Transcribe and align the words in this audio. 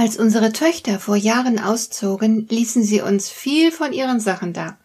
Als 0.00 0.16
unsere 0.16 0.50
Töchter 0.54 0.98
vor 0.98 1.14
Jahren 1.14 1.58
auszogen, 1.58 2.46
ließen 2.48 2.82
sie 2.82 3.02
uns 3.02 3.28
viel 3.28 3.70
von 3.70 3.92
ihren 3.92 4.18
Sachen 4.18 4.54
da. 4.54 4.78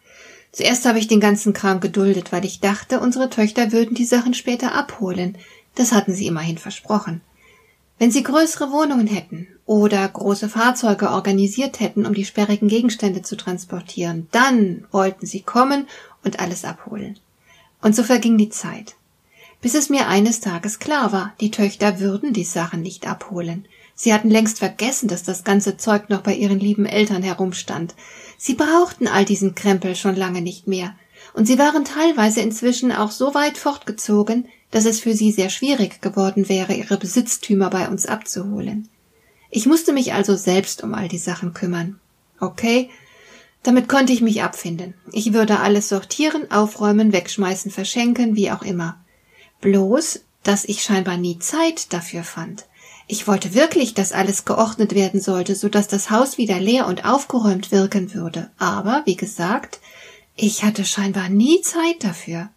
Zuerst 0.52 0.84
habe 0.84 0.98
ich 0.98 1.08
den 1.08 1.20
ganzen 1.20 1.54
Kram 1.54 1.80
geduldet, 1.80 2.32
weil 2.32 2.44
ich 2.44 2.60
dachte, 2.60 3.00
unsere 3.00 3.30
Töchter 3.30 3.72
würden 3.72 3.94
die 3.94 4.04
Sachen 4.04 4.34
später 4.34 4.74
abholen. 4.74 5.38
Das 5.74 5.92
hatten 5.92 6.12
sie 6.12 6.26
immerhin 6.26 6.58
versprochen. 6.58 7.22
Wenn 7.98 8.10
sie 8.10 8.24
größere 8.24 8.70
Wohnungen 8.72 9.06
hätten 9.06 9.48
oder 9.64 10.06
große 10.06 10.50
Fahrzeuge 10.50 11.08
organisiert 11.08 11.80
hätten, 11.80 12.04
um 12.04 12.12
die 12.12 12.26
sperrigen 12.26 12.68
Gegenstände 12.68 13.22
zu 13.22 13.36
transportieren, 13.36 14.28
dann 14.32 14.84
wollten 14.90 15.24
sie 15.24 15.40
kommen 15.40 15.86
und 16.24 16.40
alles 16.40 16.66
abholen. 16.66 17.18
Und 17.80 17.96
so 17.96 18.02
verging 18.02 18.36
die 18.36 18.50
Zeit. 18.50 18.96
Bis 19.62 19.74
es 19.74 19.88
mir 19.88 20.08
eines 20.08 20.40
Tages 20.40 20.78
klar 20.78 21.10
war, 21.10 21.32
die 21.40 21.50
Töchter 21.50 22.00
würden 22.00 22.34
die 22.34 22.44
Sachen 22.44 22.82
nicht 22.82 23.08
abholen. 23.08 23.66
Sie 23.98 24.12
hatten 24.12 24.30
längst 24.30 24.58
vergessen, 24.58 25.08
dass 25.08 25.22
das 25.22 25.42
ganze 25.42 25.78
Zeug 25.78 26.10
noch 26.10 26.20
bei 26.20 26.34
ihren 26.34 26.60
lieben 26.60 26.84
Eltern 26.84 27.22
herumstand. 27.22 27.94
Sie 28.36 28.54
brauchten 28.54 29.08
all 29.08 29.24
diesen 29.24 29.54
Krempel 29.54 29.96
schon 29.96 30.14
lange 30.14 30.42
nicht 30.42 30.68
mehr. 30.68 30.94
Und 31.32 31.46
sie 31.46 31.58
waren 31.58 31.84
teilweise 31.84 32.42
inzwischen 32.42 32.92
auch 32.92 33.10
so 33.10 33.34
weit 33.34 33.56
fortgezogen, 33.56 34.46
dass 34.70 34.84
es 34.84 35.00
für 35.00 35.14
sie 35.14 35.32
sehr 35.32 35.48
schwierig 35.48 36.02
geworden 36.02 36.48
wäre, 36.50 36.74
ihre 36.74 36.98
Besitztümer 36.98 37.70
bei 37.70 37.88
uns 37.88 38.04
abzuholen. 38.04 38.88
Ich 39.50 39.64
musste 39.64 39.94
mich 39.94 40.12
also 40.12 40.36
selbst 40.36 40.82
um 40.82 40.92
all 40.92 41.08
die 41.08 41.18
Sachen 41.18 41.54
kümmern. 41.54 41.98
Okay, 42.38 42.90
damit 43.62 43.88
konnte 43.88 44.12
ich 44.12 44.20
mich 44.20 44.42
abfinden. 44.42 44.92
Ich 45.12 45.32
würde 45.32 45.60
alles 45.60 45.88
sortieren, 45.88 46.50
aufräumen, 46.50 47.12
wegschmeißen, 47.12 47.70
verschenken, 47.70 48.36
wie 48.36 48.50
auch 48.50 48.62
immer. 48.62 48.98
Bloß, 49.62 50.20
dass 50.42 50.66
ich 50.66 50.82
scheinbar 50.82 51.16
nie 51.16 51.38
Zeit 51.38 51.92
dafür 51.92 52.22
fand. 52.22 52.66
Ich 53.08 53.28
wollte 53.28 53.54
wirklich, 53.54 53.94
dass 53.94 54.12
alles 54.12 54.44
geordnet 54.44 54.94
werden 54.94 55.20
sollte, 55.20 55.54
so 55.54 55.68
dass 55.68 55.86
das 55.86 56.10
Haus 56.10 56.38
wieder 56.38 56.58
leer 56.58 56.86
und 56.86 57.04
aufgeräumt 57.04 57.70
wirken 57.70 58.14
würde. 58.14 58.50
Aber, 58.58 59.02
wie 59.04 59.16
gesagt, 59.16 59.78
ich 60.34 60.64
hatte 60.64 60.84
scheinbar 60.84 61.28
nie 61.28 61.60
Zeit 61.60 62.02
dafür. 62.02 62.50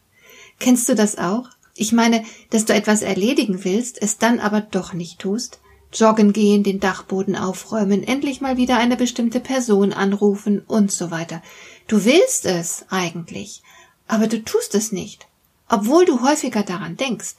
Kennst 0.59 0.89
du 0.89 0.95
das 0.95 1.17
auch? 1.17 1.50
Ich 1.75 1.92
meine, 1.92 2.25
dass 2.50 2.66
du 2.66 2.73
etwas 2.73 3.03
erledigen 3.03 3.64
willst, 3.64 4.02
es 4.02 4.17
dann 4.17 4.39
aber 4.39 4.59
doch 4.61 4.94
nicht 4.94 5.20
tust? 5.20 5.59
Joggen 5.94 6.33
gehen, 6.33 6.64
den 6.64 6.80
Dachboden 6.80 7.36
aufräumen, 7.36 8.03
endlich 8.03 8.42
mal 8.42 8.58
wieder 8.58 8.77
eine 8.77 8.95
bestimmte 8.95 9.39
Person 9.39 9.94
anrufen 9.94 10.61
und 10.67 10.92
so 10.92 11.09
weiter. 11.09 11.42
Du 11.88 12.05
willst 12.05 12.45
es 12.45 12.86
eigentlich, 12.89 13.64
aber 14.08 14.27
du 14.27 14.44
tust 14.44 14.75
es 14.75 14.92
nicht, 14.92 15.27
obwohl 15.67 16.05
du 16.05 16.22
häufiger 16.22 16.64
daran 16.64 16.97
denkst. 16.97 17.38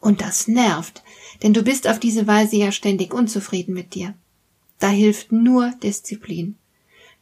Und 0.00 0.20
das 0.20 0.46
nervt, 0.48 1.02
denn 1.42 1.52
du 1.52 1.62
bist 1.62 1.88
auf 1.88 1.98
diese 1.98 2.26
Weise 2.26 2.56
ja 2.56 2.72
ständig 2.72 3.12
unzufrieden 3.12 3.74
mit 3.74 3.94
dir. 3.94 4.14
Da 4.78 4.88
hilft 4.88 5.32
nur 5.32 5.72
Disziplin. 5.82 6.56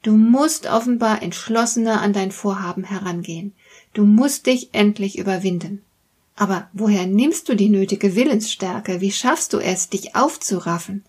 Du 0.02 0.12
musst 0.12 0.66
offenbar 0.66 1.22
entschlossener 1.22 2.02
an 2.02 2.12
dein 2.12 2.30
Vorhaben 2.30 2.84
herangehen. 2.84 3.54
Du 3.94 4.04
musst 4.04 4.46
dich 4.46 4.70
endlich 4.72 5.18
überwinden. 5.18 5.82
Aber 6.36 6.68
woher 6.72 7.06
nimmst 7.06 7.48
du 7.48 7.54
die 7.54 7.68
nötige 7.68 8.16
Willensstärke? 8.16 9.00
Wie 9.00 9.12
schaffst 9.12 9.52
du 9.52 9.58
es, 9.58 9.88
dich 9.88 10.16
aufzuraffen? 10.16 11.04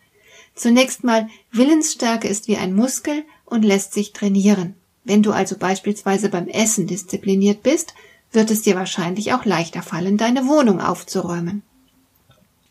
Zunächst 0.53 1.03
mal, 1.03 1.27
Willensstärke 1.51 2.27
ist 2.27 2.47
wie 2.47 2.57
ein 2.57 2.73
Muskel 2.73 3.23
und 3.43 3.65
lässt 3.65 3.93
sich 3.93 4.13
trainieren. 4.13 4.75
Wenn 5.03 5.23
du 5.23 5.31
also 5.31 5.57
beispielsweise 5.57 6.29
beim 6.29 6.47
Essen 6.47 6.87
diszipliniert 6.87 7.63
bist, 7.63 7.93
wird 8.35 8.51
es 8.51 8.61
dir 8.61 8.75
wahrscheinlich 8.75 9.33
auch 9.33 9.45
leichter 9.45 9.81
fallen, 9.81 10.17
deine 10.17 10.47
Wohnung 10.47 10.81
aufzuräumen. 10.81 11.63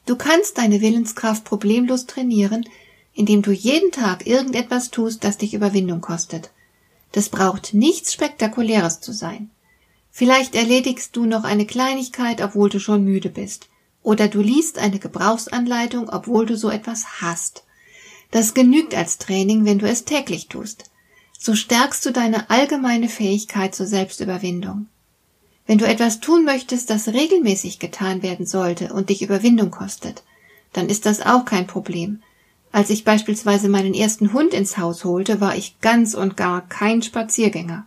Du 0.07 0.17
kannst 0.17 0.59
deine 0.59 0.81
Willenskraft 0.81 1.45
problemlos 1.45 2.07
trainieren, 2.07 2.69
indem 3.15 3.43
du 3.43 3.53
jeden 3.53 3.91
Tag 3.91 4.27
irgendetwas 4.27 4.91
tust, 4.91 5.25
das 5.25 5.39
dich 5.39 5.55
Überwindung 5.55 6.01
kostet. 6.01 6.51
Das 7.13 7.29
braucht 7.29 7.75
nichts 7.75 8.13
Spektakuläres 8.13 9.01
zu 9.01 9.13
sein. 9.13 9.51
Vielleicht 10.11 10.55
erledigst 10.55 11.17
du 11.17 11.27
noch 11.27 11.45
eine 11.45 11.67
Kleinigkeit, 11.67 12.43
obwohl 12.43 12.69
du 12.69 12.79
schon 12.79 13.05
müde 13.05 13.31
bist. 13.31 13.69
Oder 14.03 14.29
du 14.29 14.41
liest 14.41 14.79
eine 14.79 14.99
Gebrauchsanleitung, 14.99 16.09
obwohl 16.09 16.45
du 16.45 16.57
so 16.57 16.71
etwas 16.71 17.23
hast. 17.23 17.65
Das 18.31 18.53
genügt 18.53 18.95
als 18.95 19.19
Training, 19.19 19.65
wenn 19.65 19.79
du 19.79 19.89
es 19.89 20.05
täglich 20.05 20.49
tust. 20.49 20.91
So 21.39 21.55
stärkst 21.55 22.05
du 22.05 22.11
deine 22.11 22.51
allgemeine 22.51 23.09
Fähigkeit 23.09 23.75
zur 23.75 23.87
Selbstüberwindung. 23.87 24.87
Wenn 25.67 25.79
du 25.79 25.87
etwas 25.87 26.21
tun 26.21 26.45
möchtest, 26.45 26.91
das 26.91 27.09
regelmäßig 27.09 27.79
getan 27.79 28.23
werden 28.23 28.47
sollte 28.47 28.93
und 28.93 29.09
dich 29.09 29.23
Überwindung 29.23 29.71
kostet, 29.71 30.23
dann 30.73 30.89
ist 30.89 31.07
das 31.07 31.21
auch 31.21 31.45
kein 31.45 31.67
Problem. 31.67 32.23
Als 32.71 32.91
ich 32.91 33.05
beispielsweise 33.05 33.69
meinen 33.69 33.95
ersten 33.95 34.33
Hund 34.33 34.53
ins 34.53 34.77
Haus 34.77 35.05
holte, 35.05 35.41
war 35.41 35.57
ich 35.57 35.81
ganz 35.81 36.15
und 36.15 36.37
gar 36.37 36.69
kein 36.69 37.03
Spaziergänger. 37.03 37.87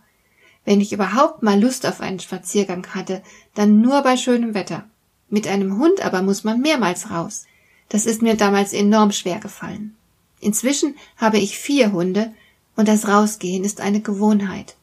Wenn 0.64 0.80
ich 0.80 0.92
überhaupt 0.92 1.42
mal 1.42 1.60
Lust 1.60 1.86
auf 1.86 2.00
einen 2.00 2.20
Spaziergang 2.20 2.86
hatte, 2.94 3.22
dann 3.54 3.80
nur 3.80 4.02
bei 4.02 4.16
schönem 4.16 4.54
Wetter. 4.54 4.84
Mit 5.28 5.46
einem 5.46 5.78
Hund 5.78 6.04
aber 6.04 6.22
muss 6.22 6.42
man 6.42 6.60
mehrmals 6.60 7.10
raus. 7.10 7.44
Das 7.90 8.06
ist 8.06 8.22
mir 8.22 8.34
damals 8.34 8.72
enorm 8.72 9.12
schwer 9.12 9.38
gefallen. 9.38 9.94
Inzwischen 10.40 10.94
habe 11.16 11.38
ich 11.38 11.58
vier 11.58 11.92
Hunde 11.92 12.32
und 12.76 12.88
das 12.88 13.08
Rausgehen 13.08 13.64
ist 13.64 13.80
eine 13.80 14.00
Gewohnheit. 14.00 14.77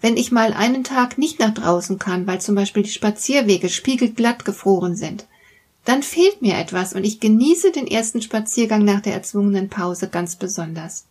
Wenn 0.00 0.16
ich 0.16 0.30
mal 0.30 0.52
einen 0.52 0.84
Tag 0.84 1.18
nicht 1.18 1.40
nach 1.40 1.52
draußen 1.52 1.98
kann, 1.98 2.26
weil 2.26 2.40
zum 2.40 2.54
Beispiel 2.54 2.84
die 2.84 2.90
Spazierwege 2.90 3.68
spiegelglatt 3.68 4.44
gefroren 4.44 4.94
sind, 4.94 5.26
dann 5.84 6.02
fehlt 6.02 6.42
mir 6.42 6.56
etwas 6.56 6.92
und 6.92 7.04
ich 7.04 7.18
genieße 7.18 7.72
den 7.72 7.86
ersten 7.86 8.22
Spaziergang 8.22 8.84
nach 8.84 9.00
der 9.00 9.14
erzwungenen 9.14 9.68
Pause 9.68 10.08
ganz 10.08 10.36
besonders. 10.36 11.06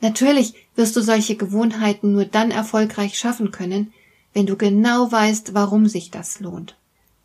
Natürlich 0.00 0.54
wirst 0.74 0.96
du 0.96 1.00
solche 1.00 1.36
Gewohnheiten 1.36 2.12
nur 2.12 2.24
dann 2.24 2.50
erfolgreich 2.50 3.16
schaffen 3.16 3.52
können, 3.52 3.92
wenn 4.34 4.46
du 4.46 4.56
genau 4.56 5.10
weißt, 5.10 5.54
warum 5.54 5.86
sich 5.86 6.10
das 6.10 6.40
lohnt. 6.40 6.76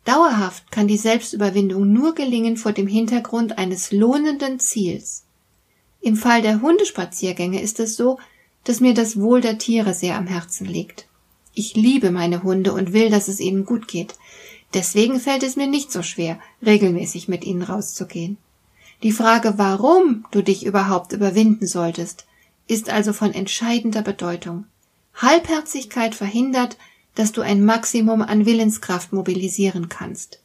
Dauerhaft 0.04 0.70
kann 0.70 0.88
die 0.88 0.96
Selbstüberwindung 0.96 1.92
nur 1.92 2.14
gelingen 2.14 2.56
vor 2.56 2.72
dem 2.72 2.86
Hintergrund 2.86 3.58
eines 3.58 3.92
lohnenden 3.92 4.60
Ziels. 4.60 5.24
Im 6.00 6.16
Fall 6.16 6.40
der 6.40 6.62
Hundespaziergänge 6.62 7.60
ist 7.60 7.80
es 7.80 7.96
so, 7.96 8.18
dass 8.68 8.80
mir 8.80 8.92
das 8.92 9.18
Wohl 9.18 9.40
der 9.40 9.56
Tiere 9.56 9.94
sehr 9.94 10.16
am 10.16 10.26
Herzen 10.26 10.66
liegt. 10.66 11.06
Ich 11.54 11.74
liebe 11.74 12.10
meine 12.10 12.42
Hunde 12.42 12.74
und 12.74 12.92
will, 12.92 13.08
dass 13.08 13.26
es 13.26 13.40
ihnen 13.40 13.64
gut 13.64 13.88
geht. 13.88 14.14
Deswegen 14.74 15.18
fällt 15.20 15.42
es 15.42 15.56
mir 15.56 15.66
nicht 15.66 15.90
so 15.90 16.02
schwer, 16.02 16.38
regelmäßig 16.64 17.28
mit 17.28 17.44
ihnen 17.44 17.62
rauszugehen. 17.62 18.36
Die 19.02 19.12
Frage, 19.12 19.54
warum 19.56 20.26
du 20.32 20.42
dich 20.42 20.66
überhaupt 20.66 21.14
überwinden 21.14 21.66
solltest, 21.66 22.26
ist 22.66 22.90
also 22.90 23.14
von 23.14 23.32
entscheidender 23.32 24.02
Bedeutung. 24.02 24.66
Halbherzigkeit 25.14 26.14
verhindert, 26.14 26.76
dass 27.14 27.32
du 27.32 27.40
ein 27.40 27.64
Maximum 27.64 28.20
an 28.20 28.44
Willenskraft 28.44 29.14
mobilisieren 29.14 29.88
kannst. 29.88 30.40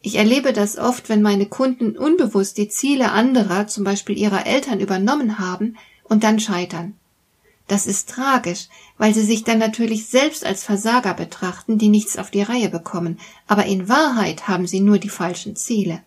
Ich 0.00 0.14
erlebe 0.14 0.54
das 0.54 0.78
oft, 0.78 1.10
wenn 1.10 1.20
meine 1.20 1.44
Kunden 1.44 1.98
unbewusst 1.98 2.56
die 2.56 2.70
Ziele 2.70 3.12
anderer, 3.12 3.66
zum 3.66 3.84
Beispiel 3.84 4.16
ihrer 4.16 4.46
Eltern, 4.46 4.80
übernommen 4.80 5.38
haben 5.38 5.76
und 6.04 6.24
dann 6.24 6.40
scheitern. 6.40 6.94
Das 7.68 7.86
ist 7.86 8.08
tragisch, 8.08 8.68
weil 8.96 9.14
sie 9.14 9.22
sich 9.22 9.44
dann 9.44 9.58
natürlich 9.58 10.06
selbst 10.06 10.44
als 10.44 10.64
Versager 10.64 11.12
betrachten, 11.14 11.76
die 11.76 11.90
nichts 11.90 12.16
auf 12.16 12.30
die 12.30 12.42
Reihe 12.42 12.70
bekommen, 12.70 13.20
aber 13.46 13.66
in 13.66 13.88
Wahrheit 13.88 14.48
haben 14.48 14.66
sie 14.66 14.80
nur 14.80 14.98
die 14.98 15.10
falschen 15.10 15.54
Ziele. 15.54 16.02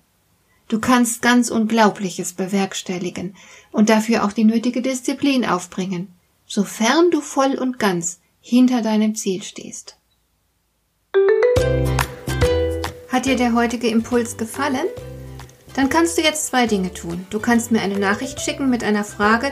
Du 0.67 0.79
kannst 0.79 1.21
ganz 1.21 1.51
Unglaubliches 1.51 2.33
bewerkstelligen 2.33 3.35
und 3.71 3.89
dafür 3.89 4.25
auch 4.25 4.31
die 4.31 4.43
nötige 4.43 4.81
Disziplin 4.81 5.45
aufbringen, 5.45 6.07
sofern 6.47 7.11
du 7.11 7.21
voll 7.21 7.53
und 7.55 7.77
ganz 7.77 8.19
hinter 8.41 8.81
deinem 8.81 9.13
Ziel 9.13 9.43
stehst. 9.43 9.97
Hat 13.09 13.25
dir 13.25 13.35
der 13.35 13.53
heutige 13.53 13.87
Impuls 13.87 14.37
gefallen? 14.37 14.87
Dann 15.75 15.89
kannst 15.89 16.17
du 16.17 16.23
jetzt 16.23 16.47
zwei 16.47 16.65
Dinge 16.65 16.93
tun. 16.93 17.27
Du 17.29 17.39
kannst 17.39 17.71
mir 17.71 17.81
eine 17.81 17.99
Nachricht 17.99 18.41
schicken 18.41 18.69
mit 18.69 18.83
einer 18.83 19.03
Frage, 19.03 19.51